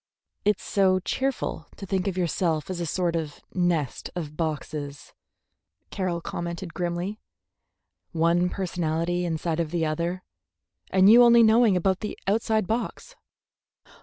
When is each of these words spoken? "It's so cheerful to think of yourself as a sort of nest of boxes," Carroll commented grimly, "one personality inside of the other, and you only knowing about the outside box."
"It's 0.45 0.63
so 0.63 0.97
cheerful 0.97 1.67
to 1.75 1.85
think 1.85 2.07
of 2.07 2.17
yourself 2.17 2.71
as 2.71 2.79
a 2.79 2.87
sort 2.87 3.15
of 3.15 3.39
nest 3.53 4.09
of 4.15 4.35
boxes," 4.35 5.13
Carroll 5.91 6.21
commented 6.21 6.73
grimly, 6.73 7.19
"one 8.11 8.49
personality 8.49 9.25
inside 9.25 9.59
of 9.59 9.69
the 9.69 9.85
other, 9.85 10.23
and 10.89 11.07
you 11.07 11.21
only 11.21 11.43
knowing 11.43 11.77
about 11.77 11.99
the 11.99 12.17
outside 12.27 12.65
box." 12.65 13.13